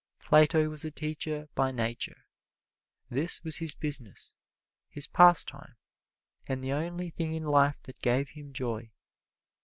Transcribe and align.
Plato 0.17 0.67
was 0.67 0.83
a 0.83 0.89
teacher 0.89 1.47
by 1.53 1.69
nature: 1.69 2.25
this 3.11 3.43
was 3.43 3.57
his 3.57 3.75
business, 3.75 4.35
his 4.89 5.05
pastime, 5.05 5.75
and 6.47 6.63
the 6.63 6.71
only 6.73 7.11
thing 7.11 7.33
in 7.35 7.43
life 7.43 7.77
that 7.83 8.01
gave 8.01 8.29
him 8.29 8.51
joy. 8.51 8.89